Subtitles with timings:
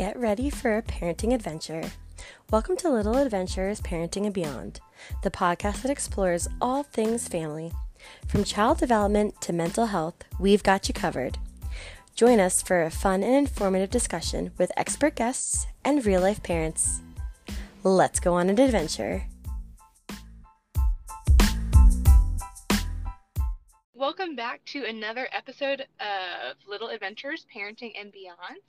[0.00, 1.82] Get ready for a parenting adventure.
[2.50, 4.80] Welcome to Little Adventurers Parenting and Beyond,
[5.22, 7.70] the podcast that explores all things family.
[8.26, 11.36] From child development to mental health, we've got you covered.
[12.14, 17.02] Join us for a fun and informative discussion with expert guests and real life parents.
[17.84, 19.24] Let's go on an adventure.
[23.92, 28.62] Welcome back to another episode of Little Adventurers Parenting and Beyond.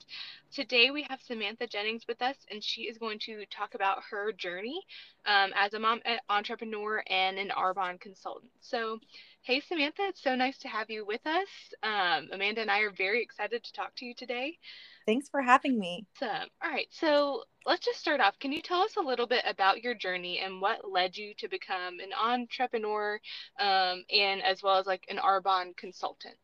[0.52, 4.32] Today we have Samantha Jennings with us, and she is going to talk about her
[4.32, 4.82] journey
[5.24, 8.52] um, as a mom entrepreneur and an Arbonne consultant.
[8.60, 8.98] So,
[9.40, 11.48] hey Samantha, it's so nice to have you with us.
[11.82, 14.58] Um, Amanda and I are very excited to talk to you today.
[15.06, 16.04] Thanks for having me.
[16.20, 16.48] Awesome.
[16.62, 18.38] All right, so let's just start off.
[18.38, 21.48] Can you tell us a little bit about your journey and what led you to
[21.48, 23.18] become an entrepreneur
[23.58, 26.36] um, and as well as like an Arbonne consultant?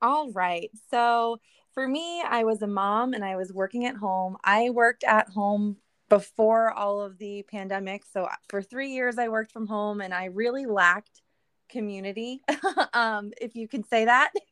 [0.00, 0.70] All right.
[0.90, 1.40] So
[1.72, 4.36] for me, I was a mom and I was working at home.
[4.44, 5.76] I worked at home
[6.08, 8.04] before all of the pandemic.
[8.04, 11.22] So for three years, I worked from home and I really lacked
[11.68, 12.42] community,
[12.92, 14.32] um, if you can say that.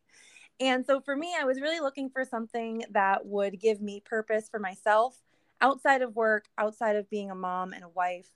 [0.60, 4.48] And so for me, I was really looking for something that would give me purpose
[4.48, 5.16] for myself
[5.60, 8.26] outside of work, outside of being a mom and a wife.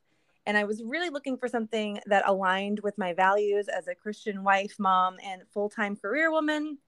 [0.47, 4.45] And I was really looking for something that aligned with my values as a Christian
[4.45, 6.79] wife, mom, and full time career woman.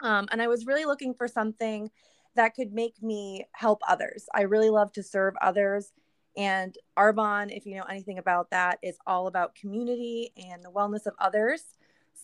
[0.00, 1.90] Um, and I was really looking for something
[2.36, 4.26] that could make me help others.
[4.34, 5.92] I really love to serve others.
[6.36, 11.06] And Arbonne, if you know anything about that, is all about community and the wellness
[11.06, 11.62] of others.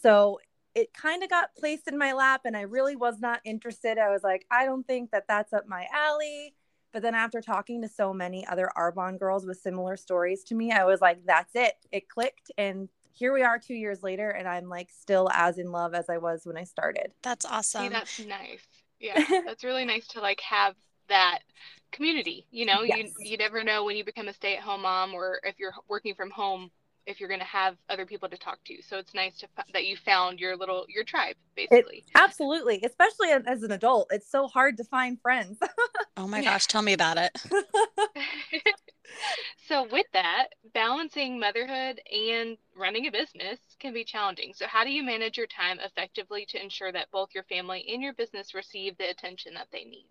[0.02, 0.38] So
[0.74, 3.98] it kind of got placed in my lap and I really was not interested.
[3.98, 6.54] I was like, I don't think that that's up my alley.
[6.92, 10.70] But then after talking to so many other Arbonne girls with similar stories to me,
[10.70, 11.74] I was like, that's it.
[11.90, 12.52] It clicked.
[12.56, 16.10] And here we are two years later, and I'm like still as in love as
[16.10, 17.12] I was when I started.
[17.22, 17.84] That's awesome.
[17.84, 18.66] See, that's nice.
[19.00, 20.74] Yeah, that's really nice to like have
[21.08, 21.38] that
[21.92, 22.46] community.
[22.50, 23.12] You know, yes.
[23.18, 25.74] you you never know when you become a stay at home mom or if you're
[25.88, 26.70] working from home
[27.06, 28.80] if you're going to have other people to talk to.
[28.82, 31.98] So it's nice to that you found your little your tribe basically.
[31.98, 35.58] It, absolutely, especially as an adult, it's so hard to find friends.
[36.16, 37.32] oh my gosh, tell me about it.
[39.66, 44.52] so with that, balancing motherhood and running a business can be challenging.
[44.54, 48.02] So how do you manage your time effectively to ensure that both your family and
[48.02, 50.08] your business receive the attention that they need?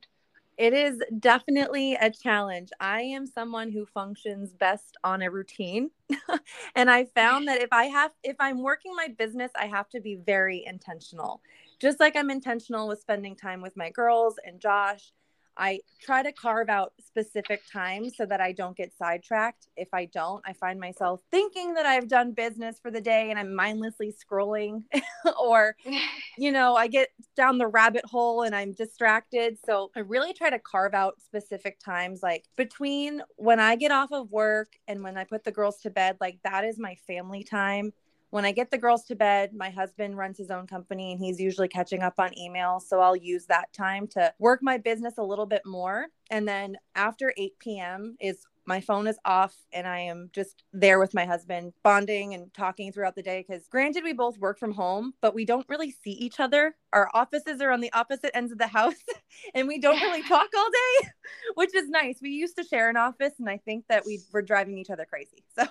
[0.57, 2.69] It is definitely a challenge.
[2.79, 5.89] I am someone who functions best on a routine.
[6.75, 9.99] and I found that if I have if I'm working my business, I have to
[9.99, 11.41] be very intentional.
[11.79, 15.11] Just like I'm intentional with spending time with my girls and Josh
[15.57, 19.67] I try to carve out specific times so that I don't get sidetracked.
[19.77, 23.39] If I don't, I find myself thinking that I've done business for the day and
[23.39, 24.83] I'm mindlessly scrolling,
[25.39, 25.75] or,
[26.37, 29.57] you know, I get down the rabbit hole and I'm distracted.
[29.65, 34.11] So I really try to carve out specific times, like between when I get off
[34.11, 37.43] of work and when I put the girls to bed, like that is my family
[37.43, 37.93] time
[38.33, 41.39] when I get the girls to bed, my husband runs his own company and he's
[41.39, 42.79] usually catching up on email.
[42.79, 46.07] So I'll use that time to work my business a little bit more.
[46.31, 48.17] And then after 8 p.m.
[48.19, 52.51] is my phone is off and I am just there with my husband, bonding and
[52.55, 53.45] talking throughout the day.
[53.47, 56.75] Because granted, we both work from home, but we don't really see each other.
[56.91, 58.95] Our offices are on the opposite ends of the house
[59.53, 61.09] and we don't really talk all day,
[61.53, 62.17] which is nice.
[62.19, 65.05] We used to share an office and I think that we were driving each other
[65.05, 65.43] crazy.
[65.55, 65.67] So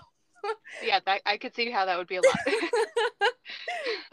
[0.82, 2.38] yeah, that, I could see how that would be a lot.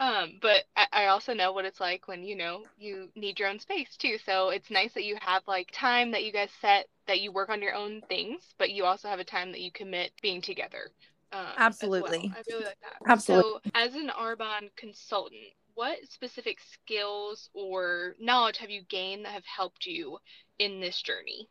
[0.00, 3.48] um, but I, I also know what it's like when you know you need your
[3.48, 4.16] own space too.
[4.24, 7.48] So it's nice that you have like time that you guys set that you work
[7.48, 10.90] on your own things, but you also have a time that you commit being together.
[11.32, 12.32] Um, Absolutely.
[12.32, 12.36] Well.
[12.36, 13.10] I really like that.
[13.10, 13.60] Absolutely.
[13.64, 15.40] So, as an Arbonne consultant,
[15.74, 20.18] what specific skills or knowledge have you gained that have helped you
[20.58, 21.48] in this journey?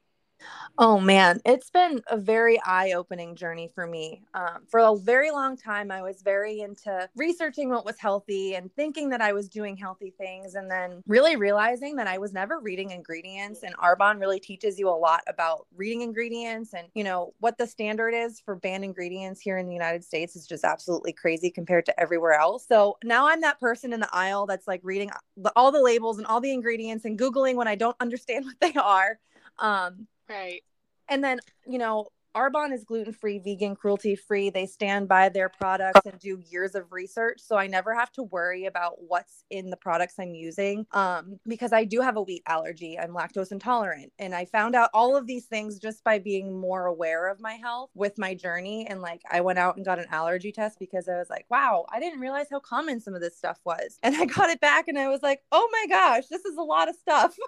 [0.82, 4.22] Oh man, it's been a very eye opening journey for me.
[4.34, 8.74] Um, for a very long time, I was very into researching what was healthy and
[8.76, 12.60] thinking that I was doing healthy things, and then really realizing that I was never
[12.62, 13.64] reading ingredients.
[13.64, 17.68] And Arbonne really teaches you a lot about reading ingredients and, you know, what the
[17.68, 21.86] standard is for banned ingredients here in the United States is just absolutely crazy compared
[21.88, 22.66] to everywhere else.
[22.66, 25.12] So now I'm that person in the aisle that's like reading
[25.58, 28.80] all the labels and all the ingredients and Googling when I don't understand what they
[28.80, 29.20] are.
[29.58, 30.62] Um, Right.
[31.10, 34.52] And then, you know, Arbonne is gluten free, vegan, cruelty free.
[34.52, 37.42] They stand by their products and do years of research.
[37.42, 41.74] So I never have to worry about what's in the products I'm using um, because
[41.74, 43.00] I do have a wheat allergy.
[43.00, 44.14] I'm lactose intolerant.
[44.20, 47.54] And I found out all of these things just by being more aware of my
[47.54, 48.86] health with my journey.
[48.88, 51.88] And like I went out and got an allergy test because I was like, wow,
[51.92, 53.98] I didn't realize how common some of this stuff was.
[54.04, 56.64] And I got it back and I was like, oh my gosh, this is a
[56.64, 57.36] lot of stuff.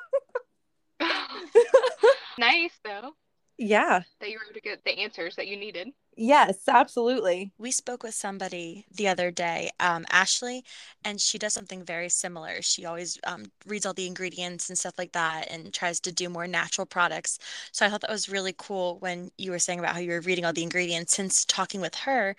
[2.42, 3.14] nice though
[3.58, 4.04] Yeah.
[4.20, 5.90] that you were able to get the answers that you needed.
[6.18, 7.54] Yes, absolutely.
[7.58, 10.64] We spoke with somebody the other day, um, Ashley,
[11.06, 12.62] and she does something very similar.
[12.62, 16.28] She always um, reads all the ingredients and stuff like that and tries to do
[16.30, 17.40] more natural products.
[17.72, 20.22] So I thought that was really cool when you were saying about how you were
[20.22, 21.16] reading all the ingredients.
[21.16, 22.36] Since talking with her,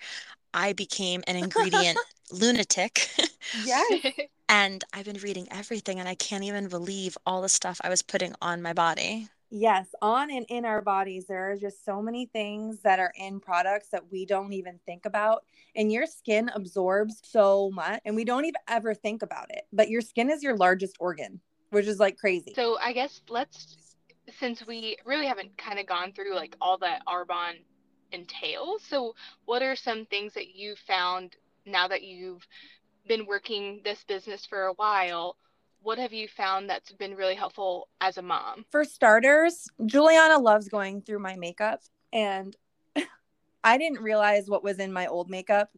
[0.53, 2.01] I became an ingredient
[2.31, 3.09] lunatic.
[3.53, 3.99] Yes.
[4.49, 8.01] And I've been reading everything, and I can't even believe all the stuff I was
[8.03, 9.29] putting on my body.
[9.55, 13.39] Yes, on and in our bodies, there are just so many things that are in
[13.39, 15.45] products that we don't even think about.
[15.75, 19.67] And your skin absorbs so much, and we don't even ever think about it.
[19.71, 21.39] But your skin is your largest organ,
[21.69, 22.53] which is like crazy.
[22.55, 23.95] So I guess let's,
[24.39, 27.61] since we really haven't kind of gone through like all that Arbonne
[28.11, 29.13] entails, so
[29.45, 32.41] what are some things that you found now that you've
[33.07, 35.37] been working this business for a while?
[35.83, 38.63] What have you found that's been really helpful as a mom?
[38.71, 41.81] For starters, Juliana loves going through my makeup,
[42.13, 42.55] and
[43.65, 45.71] I didn't realize what was in my old makeup.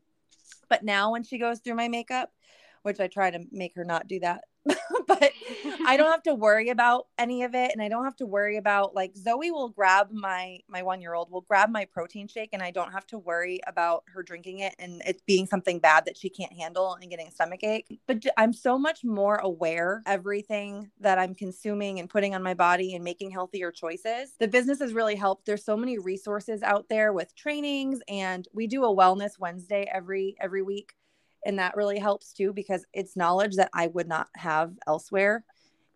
[0.69, 2.31] But now, when she goes through my makeup,
[2.83, 4.43] which I try to make her not do that,
[5.07, 5.31] but
[5.85, 8.57] I don't have to worry about any of it and I don't have to worry
[8.57, 12.71] about like Zoe will grab my my 1-year-old will grab my protein shake and I
[12.71, 16.29] don't have to worry about her drinking it and it being something bad that she
[16.29, 17.99] can't handle and getting a stomach ache.
[18.07, 22.95] But I'm so much more aware everything that I'm consuming and putting on my body
[22.95, 24.33] and making healthier choices.
[24.39, 25.45] The business has really helped.
[25.45, 30.35] There's so many resources out there with trainings and we do a wellness Wednesday every
[30.41, 30.95] every week
[31.45, 35.45] and that really helps too because it's knowledge that I would not have elsewhere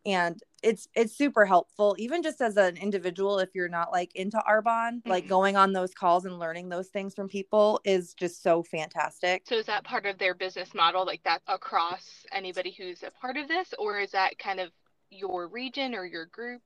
[0.05, 4.41] and it's it's super helpful even just as an individual if you're not like into
[4.49, 5.29] Arbonne like Mhm.
[5.29, 9.55] going on those calls and learning those things from people is just so fantastic So
[9.55, 13.49] is that part of their business model, like that across anybody who's a part of
[13.49, 14.71] this, or is that kind of
[15.09, 16.61] your region or your group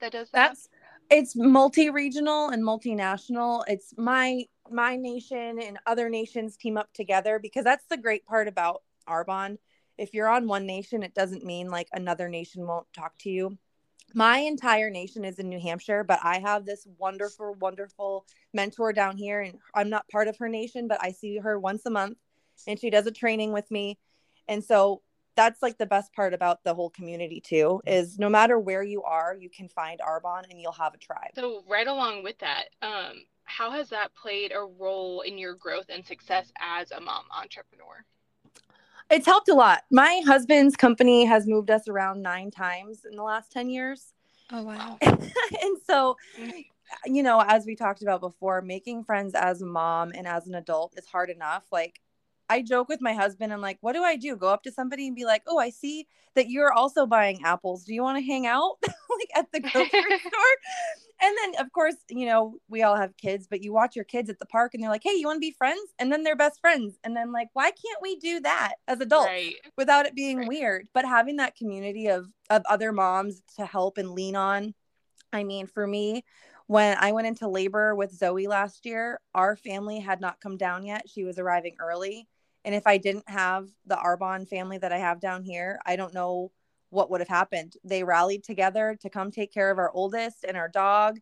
[0.00, 0.56] that does that?
[0.56, 0.68] that's
[1.10, 7.64] it's multi-regional and multinational it's my my nation and other nations team up together because
[7.64, 9.58] that's the great part about Arbonne.
[9.98, 13.58] if you're on one nation it doesn't mean like another nation won't talk to you.
[14.14, 19.16] My entire nation is in new hampshire but i have this wonderful wonderful mentor down
[19.16, 22.18] here and i'm not part of her nation but i see her once a month
[22.66, 23.98] and she does a training with me.
[24.48, 25.02] And so
[25.36, 29.02] that's like the best part about the whole community too is no matter where you
[29.04, 31.30] are you can find arbonne and you'll have a tribe.
[31.34, 35.86] So right along with that, um, how has that played a role in your growth
[35.88, 38.04] and success as a mom entrepreneur?
[39.10, 39.82] it's helped a lot.
[39.90, 44.14] My husband's company has moved us around nine times in the last 10 years.
[44.52, 44.98] Oh, wow.
[45.02, 46.16] and so
[47.06, 50.56] you know as we talked about before making friends as a mom and as an
[50.56, 51.66] adult is hard enough.
[51.70, 52.00] Like
[52.48, 54.36] i joke with my husband i'm like what do i do?
[54.36, 57.84] Go up to somebody and be like oh i see that you're also buying apples.
[57.84, 60.56] Do you want to hang out like at the grocery store
[61.22, 64.30] and then of course you know we all have kids but you watch your kids
[64.30, 65.92] at the park and they're like hey you want to be friends?
[65.98, 66.98] And then they're best friends.
[67.04, 69.54] And then like why can't we do that as adults Right.
[69.76, 70.48] without it being Right.
[70.48, 70.88] weird?
[70.92, 74.74] But having that community of of other moms to help and lean on
[75.32, 76.24] i mean for me
[76.66, 80.84] when i went into labor with zoe last year our family had not come down
[80.84, 81.08] yet.
[81.08, 82.28] She was arriving early.
[82.64, 86.14] And if i didn't have the arbonne family that i have down here i don't
[86.14, 86.50] know
[86.90, 90.56] what would have happened they rallied together to come take care of our oldest and
[90.56, 91.18] our dog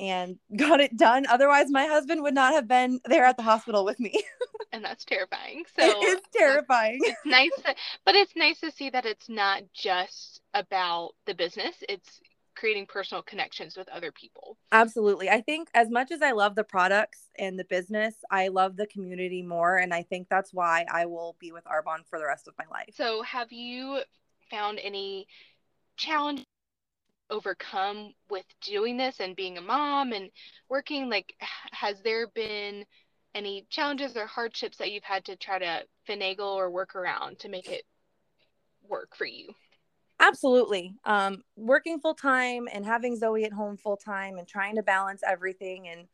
[0.00, 3.84] and got it done otherwise my husband would not have been there at the hospital
[3.84, 4.22] with me
[4.74, 5.62] And that's terrifying.
[5.78, 9.62] So it is terrifying it's nice to, but it's nice to see that it's not
[9.72, 11.76] just about the business.
[11.88, 12.20] It's
[12.56, 14.58] creating personal connections with other people.
[14.72, 15.30] Absolutely.
[15.30, 18.88] I think as much as I love the products and the business, I love the
[18.88, 19.76] community more.
[19.76, 22.64] And I think that's why I will be with Arbonne for the rest of my
[22.68, 22.94] life.
[22.96, 24.00] So have you
[24.54, 25.26] found any
[25.96, 26.44] challenge
[27.30, 30.30] overcome with doing this and being a mom and
[30.68, 31.34] working like
[31.72, 32.84] has there been
[33.34, 37.48] any challenges or hardships that you've had to try to finagle or work around to
[37.48, 37.82] make it
[38.88, 39.48] work for you
[40.20, 40.94] Absolutely.
[41.04, 45.22] Um, working full time and having Zoe at home full time and trying to balance
[45.26, 45.88] everything.
[45.88, 46.06] And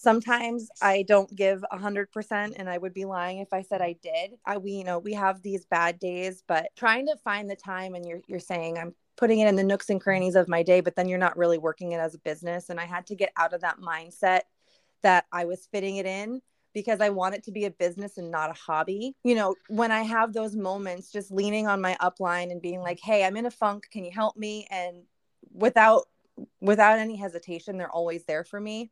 [0.00, 3.82] sometimes I don't give a hundred percent and I would be lying if I said
[3.82, 4.38] I did.
[4.46, 7.94] I, we, you know, we have these bad days, but trying to find the time
[7.94, 10.80] and you're, you're saying I'm putting it in the nooks and crannies of my day,
[10.80, 12.70] but then you're not really working it as a business.
[12.70, 14.42] And I had to get out of that mindset
[15.02, 16.40] that I was fitting it in
[16.72, 19.14] because I want it to be a business and not a hobby.
[19.22, 23.00] You know, when I have those moments, just leaning on my upline and being like,
[23.02, 23.88] "Hey, I'm in a funk.
[23.90, 25.02] Can you help me?" and
[25.52, 26.04] without
[26.60, 28.90] without any hesitation, they're always there for me.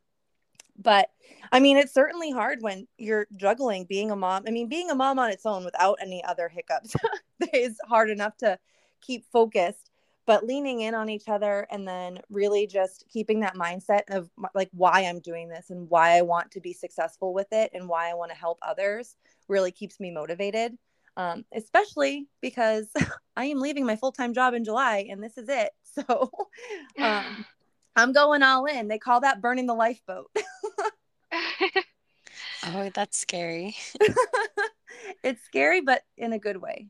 [0.79, 1.09] But
[1.51, 4.45] I mean, it's certainly hard when you're juggling being a mom.
[4.47, 6.95] I mean, being a mom on its own without any other hiccups
[7.53, 8.59] is hard enough to
[9.01, 9.91] keep focused.
[10.27, 14.69] but leaning in on each other and then really just keeping that mindset of like
[14.73, 18.11] why I'm doing this and why I want to be successful with it and why
[18.11, 19.17] I want to help others
[19.49, 20.77] really keeps me motivated.
[21.17, 22.89] Um, especially because
[23.37, 25.71] I am leaving my full time job in July and this is it.
[26.07, 26.31] So
[27.03, 27.45] um,
[27.97, 28.87] I'm going all in.
[28.87, 30.31] They call that burning the lifeboat.
[32.67, 33.77] oh, that's scary.
[35.23, 36.89] it's scary, but in a good way.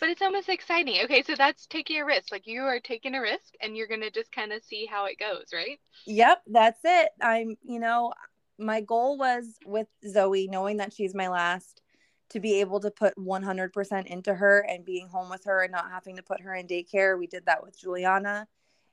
[0.00, 1.04] But it's almost exciting.
[1.04, 2.30] Okay, so that's taking a risk.
[2.30, 5.06] Like you are taking a risk and you're going to just kind of see how
[5.06, 5.80] it goes, right?
[6.06, 7.10] Yep, that's it.
[7.20, 8.12] I'm, you know,
[8.58, 11.82] my goal was with Zoe, knowing that she's my last,
[12.30, 15.90] to be able to put 100% into her and being home with her and not
[15.90, 17.18] having to put her in daycare.
[17.18, 18.46] We did that with Juliana,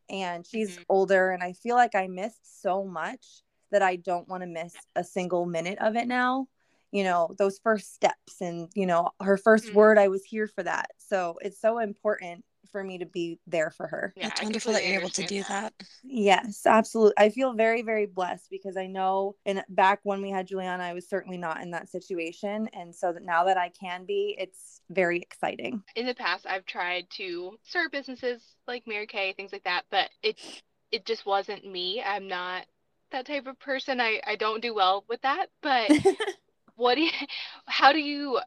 [0.10, 0.84] and she's mm-hmm.
[0.88, 4.74] older, and I feel like I missed so much that I don't want to miss
[4.96, 6.48] a single minute of it now.
[6.92, 9.76] You know those first steps and you know her 1st mm-hmm.
[9.76, 10.92] word i was here for that.
[10.98, 14.14] So it's so important for me to be there for her.
[14.16, 15.74] Yeah, it's wonderful that you're able to do that.
[15.78, 15.88] that.
[16.04, 20.48] Yes absolutely i feel very very blessed because i know and back when we had
[20.48, 22.70] juliana i was certainly not in that situation.
[22.74, 25.84] And so that now that i can be it's very exciting.
[25.96, 30.10] In the past i've tried to start businesses like mary kay things like that but
[30.24, 32.02] it's it just wasn't me.
[32.02, 32.66] I'm not
[33.12, 35.92] that type of person i i don't do well with that but
[36.76, 37.12] what do you,
[37.66, 38.40] how do you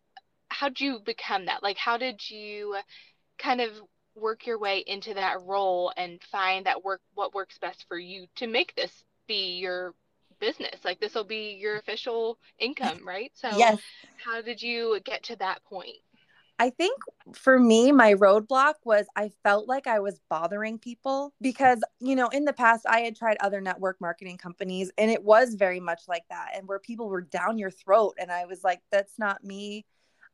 [0.51, 1.63] how did you become that?
[1.63, 2.77] Like how did you
[3.39, 3.71] kind of
[4.15, 8.27] work your way into that role and find that work what works best for you
[8.37, 9.95] to make this be your
[10.41, 10.85] business?
[10.85, 13.31] Like this will be your official income right?
[13.35, 13.79] So yes.
[14.25, 15.97] how did you get to that point
[16.59, 16.99] I think
[17.35, 22.29] for me, my roadblock was I felt like I was bothering people because, you know,
[22.29, 26.03] in the past, I had tried other network marketing companies and it was very much
[26.09, 28.17] like that, and where people were down your throat.
[28.19, 29.87] And I was like, that's not me.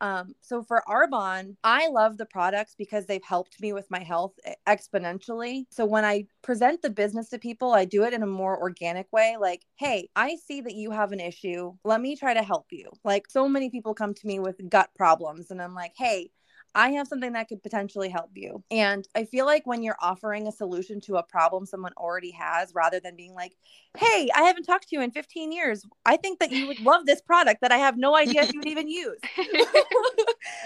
[0.05, 4.35] Um, so for Arbonne, I love the products because they've helped me with my health
[4.69, 5.65] exponentially.
[5.71, 9.11] So when I present the business to people, I do it in a more organic
[9.15, 9.39] way.
[9.41, 11.73] Like, hey, I see that you have an issue.
[11.85, 12.91] Let me try to help you.
[13.03, 16.31] Like, so many people come to me with gut problems, and I'm like, hey,
[16.75, 18.63] I have something that could potentially help you.
[18.71, 22.73] And I feel like when you're offering a solution to a problem someone already has,
[22.75, 23.53] rather than being like,
[23.97, 25.85] hey, I haven't talked to you in 15 years.
[26.05, 28.59] I think that you would love this product that I have no idea if you
[28.59, 29.21] would even use.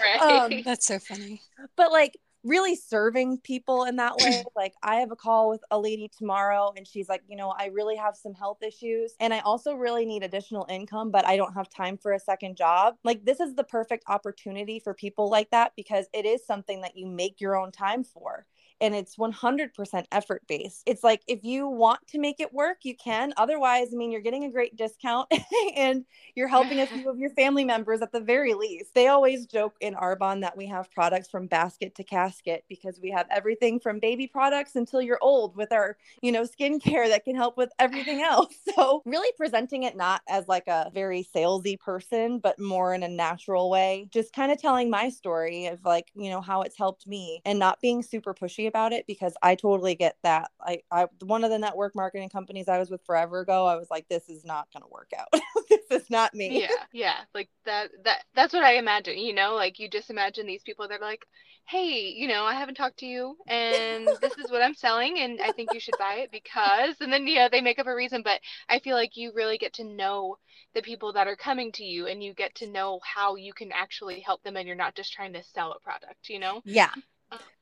[0.01, 0.21] right.
[0.21, 1.41] Um, That's so funny.
[1.75, 2.17] But like,
[2.49, 4.43] really serving people in that way.
[4.55, 7.67] like I have a call with a lady tomorrow and she's like, you know, I
[7.67, 11.53] really have some health issues and I also really need additional income, but I don't
[11.53, 12.95] have time for a second job.
[13.03, 16.97] Like this is the perfect opportunity for people like that because it is something that
[16.97, 18.45] you make your own time for
[18.81, 20.83] and it's 100% effort based.
[20.85, 23.33] It's like if you want to make it work, you can.
[23.37, 25.31] Otherwise, I mean, you're getting a great discount
[25.75, 26.05] and
[26.35, 28.93] you're helping a few of your family members at the very least.
[28.93, 33.11] They always joke in Arbonne that we have products from basket to casket because we
[33.11, 37.35] have everything from baby products until you're old with our, you know, skincare that can
[37.35, 38.55] help with everything else.
[38.79, 43.09] So, really presenting it not as like a very salesy person, but more in a
[43.09, 47.07] natural way, just kind of telling my story of like, you know, how it's helped
[47.07, 50.51] me and not being super pushy about it because I totally get that.
[50.61, 53.89] I, I one of the network marketing companies I was with forever ago, I was
[53.91, 55.27] like, this is not gonna work out.
[55.69, 56.61] this is not me.
[56.61, 57.17] Yeah, yeah.
[57.33, 60.87] Like that that that's what I imagine, you know, like you just imagine these people
[60.87, 61.25] that are like,
[61.65, 65.41] Hey, you know, I haven't talked to you and this is what I'm selling and
[65.41, 68.21] I think you should buy it because and then yeah, they make up a reason,
[68.23, 70.37] but I feel like you really get to know
[70.73, 73.71] the people that are coming to you and you get to know how you can
[73.71, 76.61] actually help them and you're not just trying to sell a product, you know?
[76.65, 76.91] Yeah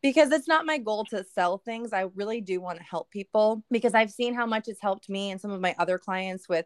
[0.02, 1.94] because it's not my goal to sell things.
[1.94, 5.32] I really do want to help people because I've seen how much it's helped me
[5.32, 6.66] and some of my other clients with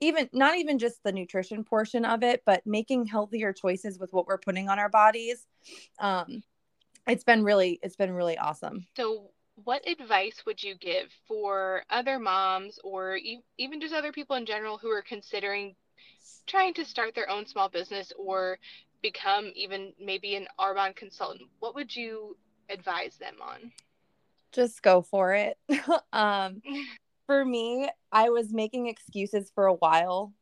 [0.00, 4.26] even not even just the nutrition portion of it, but making healthier choices with what
[4.26, 5.46] we're putting on our bodies.
[5.98, 6.42] Um,
[7.06, 8.86] it's been really, it's been really awesome.
[8.96, 9.30] So,
[9.64, 14.44] what advice would you give for other moms or e- even just other people in
[14.44, 15.74] general who are considering
[16.46, 18.58] trying to start their own small business or
[19.12, 22.36] become even maybe an Arbonne consultant, what would you
[22.68, 23.70] advise them on?
[24.52, 25.56] Just go for it.
[26.12, 26.60] um,
[27.26, 30.32] for me, I was making excuses for a while.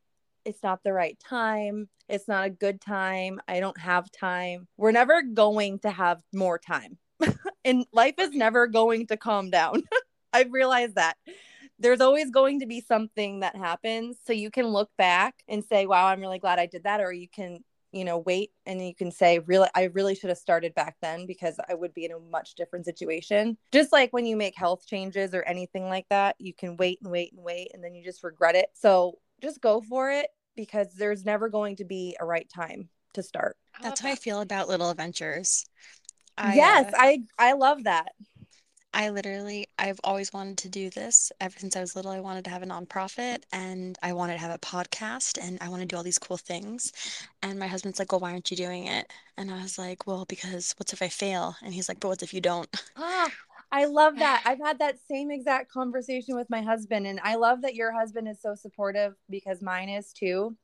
[0.47, 1.89] It's not the right time.
[2.09, 3.39] It's not a good time.
[3.49, 4.67] I don't have time.
[4.79, 6.97] We're never going to have more time.
[7.67, 9.83] and life is never going to calm down.
[10.33, 11.17] I've realized that
[11.79, 14.17] there's always going to be something that happens.
[14.27, 17.01] So you can look back and say, wow, I'm really glad I did that.
[17.01, 17.61] Or you can
[17.95, 21.27] you know wait and you can say really i really should have started back then
[21.27, 23.57] because i would be in a much different situation.
[23.73, 27.11] Just like when you make health changes or anything like that you can wait and
[27.11, 28.67] wait and wait and then you just regret it.
[28.75, 33.23] So just go for it because there's never going to be a right time to
[33.23, 33.57] start.
[33.83, 35.65] That's how i feel about little adventurers.
[36.37, 38.09] I, yes uh, i i love that
[38.95, 41.33] I literally, I've always wanted to do this.
[41.41, 44.39] Ever since I was little, I wanted to have a nonprofit and I wanted to
[44.39, 46.93] have a podcast and I want to do all these cool things.
[47.43, 49.13] And my husband's like, Well, why aren't you doing it?
[49.37, 51.57] And I was like, Well, because what's if I fail?
[51.65, 52.69] And he's like, But what if you don't?
[52.97, 53.33] Ah,
[53.73, 54.43] I love that.
[54.47, 57.09] I've had that same exact conversation with my husband.
[57.09, 60.57] And I love that your husband is so supportive because mine is too.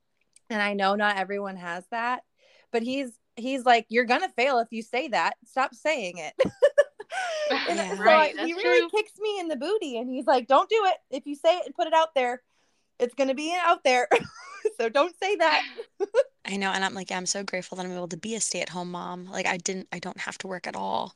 [0.49, 2.23] And I know not everyone has that,
[2.71, 5.35] but he's he's like, You're gonna fail if you say that.
[5.45, 6.35] Stop saying it.
[7.67, 7.95] And Yeah.
[8.05, 8.91] so Right, he that's really true.
[8.91, 10.97] kicks me in the booty and he's like, Don't do it.
[11.11, 12.43] If you say it and put it out there,
[12.99, 14.09] it's gonna be out there.
[14.81, 15.63] so don't say that.
[16.45, 18.91] I know, and I'm like, I'm so grateful that I'm able to be a stay-at-home
[18.91, 19.27] mom.
[19.27, 21.15] Like I didn't, I don't have to work at all.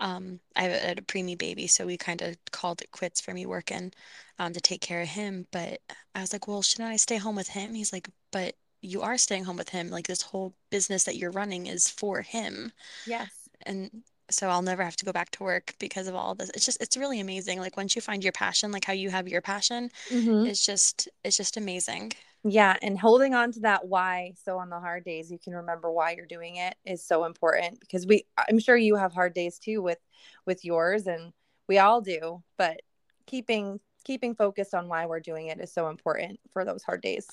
[0.00, 3.32] Um, I have a, a preemie baby, so we kind of called it quits for
[3.32, 3.92] me working,
[4.38, 5.46] um, to take care of him.
[5.52, 5.80] But
[6.14, 7.72] I was like, well, shouldn't I stay home with him?
[7.74, 9.90] He's like, but you are staying home with him.
[9.90, 12.72] Like this whole business that you're running is for him.
[13.04, 13.48] Yes.
[13.62, 16.50] And so I'll never have to go back to work because of all this.
[16.50, 17.60] It's just, it's really amazing.
[17.60, 20.46] Like once you find your passion, like how you have your passion, Mhm.
[20.46, 22.12] it's just, it's just amazing.
[22.46, 25.90] Yeah, and holding on to that why so on the hard days you can remember
[25.90, 29.58] why you're doing it is so important because we I'm sure you have hard days
[29.58, 29.98] too with
[30.44, 31.32] with yours and
[31.68, 32.82] we all do, but
[33.26, 37.26] keeping keeping focused on why we're doing it is so important for those hard days.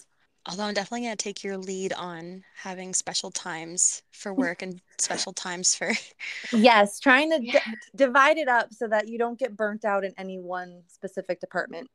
[0.48, 4.82] Although I'm definitely going to take your lead on having special times for work and
[4.98, 5.92] special times for.
[6.52, 7.60] Yes, trying to d-
[7.96, 11.90] divide it up so that you don't get burnt out in any one specific department.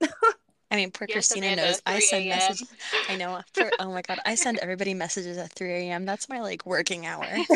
[0.70, 2.68] I mean, poor Yes, Christina Amanda, knows I send messages.
[3.08, 3.40] I know.
[3.52, 6.04] For, oh my God, I send everybody messages at 3 a.m.
[6.04, 7.22] That's my like working hour.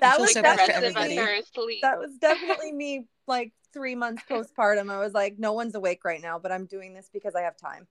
[0.00, 4.90] that was so bad for rest definitely that was definitely me like three months postpartum.
[4.90, 7.56] I was like, no one's awake right now, but I'm doing this because I have
[7.56, 7.86] time.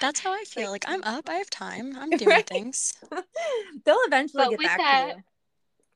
[0.00, 0.70] That's how I feel.
[0.70, 1.28] Like I'm up.
[1.28, 1.96] I have time.
[1.98, 2.46] I'm doing Right.
[2.46, 2.94] things.
[3.84, 5.22] They'll eventually But get back that- to you.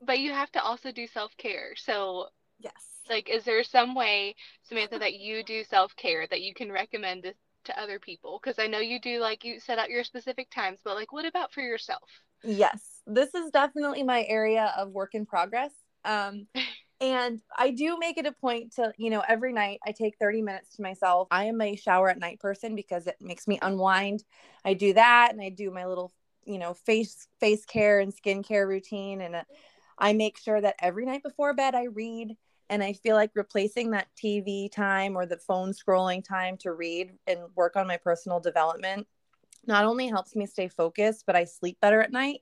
[0.03, 1.75] But you have to also do self care.
[1.77, 2.73] So, Yes.
[3.09, 7.23] like, is there some way, Samantha, that you do self care that you can recommend
[7.23, 7.35] to,
[7.65, 8.39] to other people?
[8.43, 11.25] Because I know you do, like, you set out your specific times, but, like, what
[11.25, 12.03] about for yourself?
[12.45, 13.01] Yes.
[13.07, 15.73] This is definitely my area of work in progress.
[16.05, 16.47] Um,
[17.01, 20.43] and I do make it a point to, you know, every night I take 30
[20.43, 21.29] minutes to myself.
[21.31, 24.25] I am a shower at night person because it makes me unwind.
[24.65, 26.13] I do that and I do my little,
[26.45, 29.45] you know, face face care and skincare routine and uh,
[29.99, 32.37] I make sure that every night before bed I read
[32.69, 37.13] and I feel like replacing that TV time or the phone scrolling time to read
[37.27, 39.07] and work on my personal development
[39.67, 42.41] not only helps me stay focused, but I sleep better at night.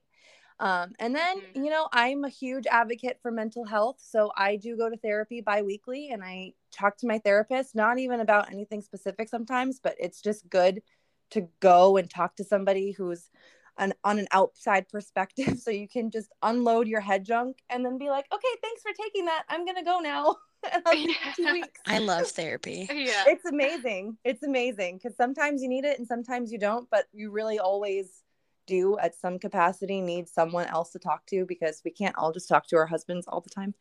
[0.60, 1.64] Um, and then, Mhm.
[1.64, 4.00] you know, I'm a huge advocate for mental health.
[4.00, 7.98] So I do go to therapy bi weekly and I talk to my therapist, not
[7.98, 10.82] even about anything specific sometimes, but it's just good
[11.30, 13.30] to go and talk to somebody who's
[13.78, 15.58] an, on an outside perspective.
[15.58, 18.92] So you can just unload your head junk and then be like, okay, thanks for
[18.92, 19.44] taking that.
[19.48, 20.36] I'm going to go now.
[20.72, 21.78] And I'll see you in two weeks.
[21.86, 22.88] I love therapy.
[22.90, 23.24] Yeah.
[23.26, 24.16] It's amazing.
[24.24, 28.22] It's amazing because sometimes you need it and sometimes you don't, but you really always
[28.66, 32.48] do at some capacity need someone else to talk to because we can't all just
[32.48, 33.74] talk to our husbands all the time.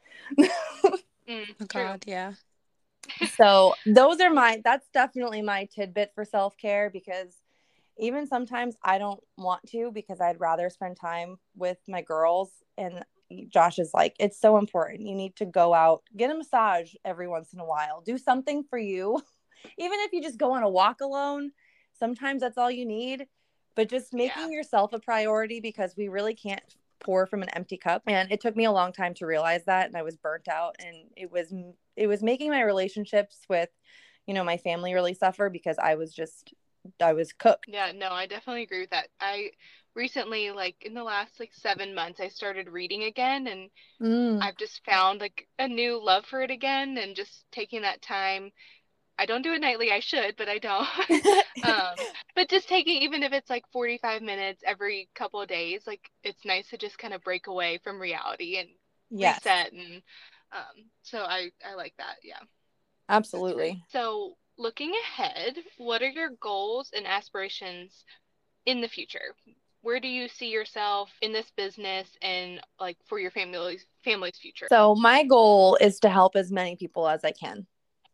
[1.30, 1.84] Mm, Oh true.
[1.84, 2.34] God, yeah.
[3.38, 7.38] so those are my that's definitely my tidbit for self-care because
[7.98, 13.04] even sometimes I don't want to because I'd rather spend time with my girls and
[13.50, 17.28] Josh is like it's so important you need to go out get a massage every
[17.28, 19.22] once in a while do something for you
[19.78, 21.52] even if you just go on a walk alone
[21.94, 23.28] sometimes that's all you need
[23.76, 28.02] but just making yourself a priority because we really can't pour from an empty cup
[28.08, 30.76] and it took me a long time to realize that and I was burnt out
[30.80, 31.54] and it was
[31.98, 33.70] it was making my relationships with
[34.26, 36.54] you know my family really suffer because I was just
[37.02, 39.10] I was cooked Yeah, no, I definitely agree with that.
[39.20, 39.52] I
[39.96, 43.70] recently, like in the last like seven months, I started reading again, and
[44.02, 44.42] Mm.
[44.42, 48.52] I've just found like a new love for it again, and just taking that time.
[49.18, 49.92] I don't do it nightly.
[49.92, 50.88] I should, but I don't.
[51.64, 51.96] um,
[52.36, 56.46] but just taking, even if it's like 45 minutes every couple of days, like it's
[56.46, 58.70] nice to just kind of break away from reality and
[59.12, 59.72] yes reset.
[59.72, 60.02] And
[60.52, 62.16] um, so I, I like that.
[62.24, 62.40] Yeah.
[63.10, 68.04] absolutely So, looking ahead, what are your goals and aspirations
[68.66, 69.36] in the future?
[69.82, 74.68] Where do you see yourself in this business and like for your family's family's future?
[74.70, 77.68] So my goal is to help as many people as I can.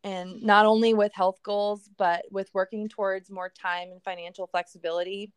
[0.04, 5.32] And not only with health goals, but with working towards more time and financial flexibility.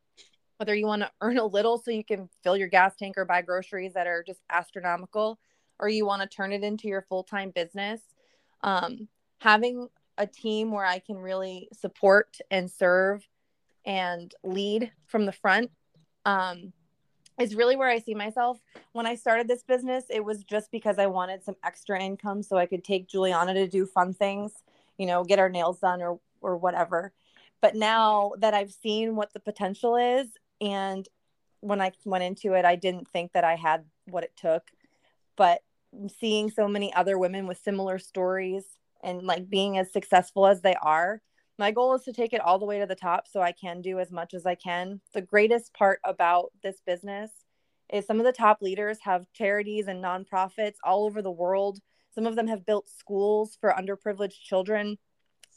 [0.59, 3.25] Whether you want to earn a little so you can fill your gas tank or
[3.25, 5.41] buy groceries that are just astronomical,
[5.81, 8.01] or you want to turn it into your full time business.
[8.63, 13.27] Um, having a team where I can really support and serve
[13.85, 15.71] and lead from the front
[16.25, 16.73] um,
[17.43, 18.61] is really where I see myself.
[18.93, 22.57] When I started this business, it was just because I wanted some extra income so
[22.57, 24.53] I could take Juliana to do fun things,
[24.97, 27.13] you know, get our nails done or or whatever.
[27.61, 30.29] But now that I've seen what the potential is
[30.61, 31.09] and
[31.61, 34.65] when I went into it, I didn't think that I had what it took.
[35.37, 35.63] But
[36.19, 38.65] seeing so many other women with similar stories
[39.03, 41.23] and like being as successful as they are,
[41.59, 43.83] my goal is to take it all the way to the top so I can
[43.83, 45.01] do as much as I can.
[45.13, 47.31] The greatest part about this business
[47.93, 51.79] is some of the top leaders have charities and nonprofits all over the world.
[52.15, 54.99] Some of them have built schools for underprivileged children.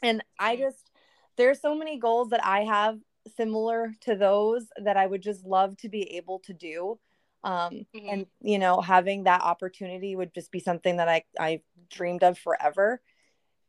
[0.04, 0.92] And I just,
[1.38, 3.00] there's so many goals that I have
[3.38, 7.00] similar to those that I would just love to be able to do.
[7.44, 8.10] Um, mm-hmm.
[8.10, 12.38] And, you know, having that opportunity would just be something that I, I dreamed of
[12.38, 13.02] forever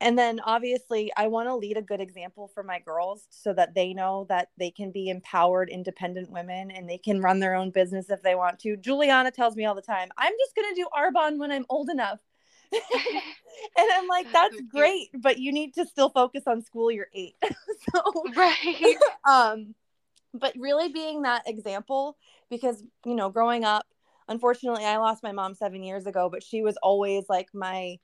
[0.00, 3.74] and then obviously i want to lead a good example for my girls so that
[3.74, 7.70] they know that they can be empowered independent women and they can run their own
[7.70, 8.76] business if they want to.
[8.76, 11.88] Juliana tells me all the time i'm just going to do arbonne when i'm old
[11.88, 12.20] enough.
[13.78, 17.37] And i'm like that's great but you need to still focus on school you're eight.
[17.94, 18.96] So right.
[19.28, 19.74] um
[20.35, 22.16] but really being that example
[22.50, 23.87] because you know growing up
[24.28, 27.98] unfortunately i lost my mom seven years ago but she was always like my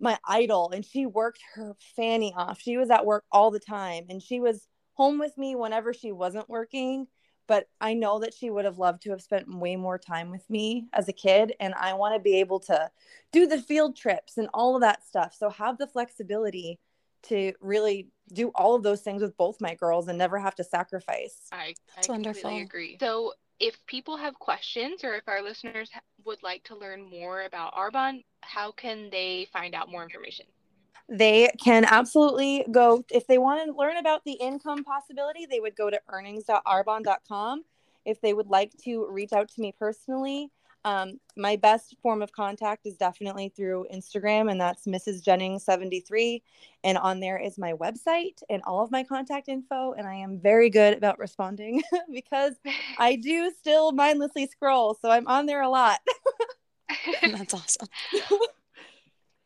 [0.00, 2.60] my idol and she worked her fanny off.
[2.60, 6.12] She was at work all the time and she was home with me whenever she
[6.12, 7.06] wasn't working.
[7.48, 10.48] But I know that she would have loved to have spent way more time with
[10.50, 11.54] me as a kid.
[11.60, 12.90] And I want to be able to
[13.30, 15.34] do the field trips and all of that stuff.
[15.38, 16.80] So have the flexibility
[17.28, 20.64] to really do all of those things with both my girls and never have to
[20.64, 21.40] sacrifice.
[21.52, 21.74] I,
[22.08, 22.96] wonderful I completely agree.
[23.00, 25.90] So if people have questions or if our listeners
[26.24, 30.46] would like to learn more about Arbonne, how can they find out more information?
[31.08, 35.76] They can absolutely go, if they want to learn about the income possibility, they would
[35.76, 37.64] go to earnings.arbonne.com.
[38.04, 40.50] If they would like to reach out to me personally,
[40.86, 45.20] um, my best form of contact is definitely through Instagram, and that's Mrs.
[45.20, 46.40] Jennings73.
[46.84, 49.94] And on there is my website and all of my contact info.
[49.94, 52.54] And I am very good about responding because
[52.98, 54.96] I do still mindlessly scroll.
[55.02, 55.98] So I'm on there a lot.
[57.20, 57.88] that's awesome.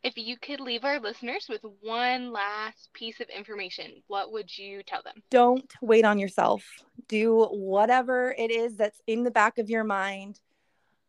[0.03, 4.83] if you could leave our listeners with one last piece of information, what would you
[4.83, 5.23] tell them?
[5.31, 6.63] Don't wait on yourself.
[7.07, 10.39] Do whatever it is that's in the back of your mind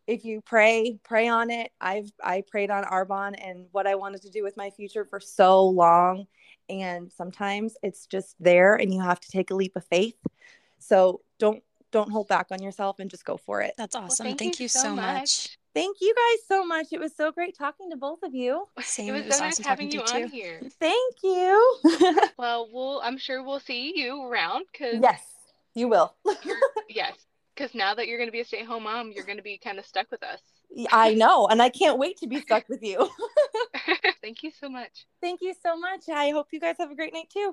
[0.07, 1.71] if you pray, pray on it.
[1.81, 5.21] I've I prayed on Arbonne and what I wanted to do with my future for
[5.21, 6.27] so long.
[6.69, 10.17] And sometimes it's just there and you have to take a leap of faith.
[10.79, 11.63] So don't
[11.93, 13.75] don't hold back on yourself and just go for it.
[13.77, 14.25] That's awesome.
[14.25, 15.15] Well, thank, thank, you, so, so much.
[15.15, 15.59] much.
[15.75, 16.87] Thank you guys so much.
[16.91, 18.67] It was so great talking to both of you.
[18.81, 19.11] Same.
[19.11, 20.61] It was, it was so nice having you on here.
[20.81, 21.79] Thank you.
[22.39, 25.23] well, we'll I'm sure we'll see you around because yes,
[25.75, 26.15] you will.
[26.89, 27.15] yes,
[27.55, 29.79] because now that you're going to be a stay-at-home mom, you're going to be kind
[29.79, 30.41] of stuck with us.
[30.91, 33.11] I know, and I can't wait to be stuck with you.
[34.23, 35.07] Thank you so much.
[35.21, 36.09] Thank you so much.
[36.09, 37.51] I hope you guys have a great night too.